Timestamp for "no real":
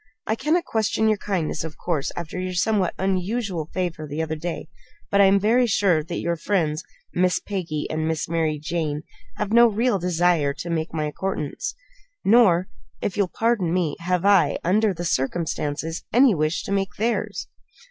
9.53-9.99